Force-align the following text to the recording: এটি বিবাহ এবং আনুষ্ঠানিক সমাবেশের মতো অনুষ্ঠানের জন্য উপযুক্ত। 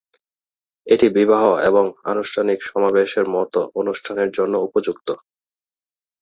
এটি 0.87 1.07
বিবাহ 1.17 1.43
এবং 1.69 1.83
আনুষ্ঠানিক 2.05 2.59
সমাবেশের 2.63 3.25
মতো 3.35 3.59
অনুষ্ঠানের 3.75 4.29
জন্য 4.31 4.53
উপযুক্ত। 4.67 5.07